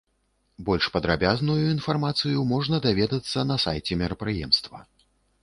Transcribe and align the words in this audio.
Больш 0.69 0.85
падрабязную 0.95 1.57
інфармацыю 1.73 2.47
можна 2.53 2.81
даведацца 2.87 3.45
на 3.53 3.61
сайце 3.67 4.01
мерапрыемства. 4.05 4.77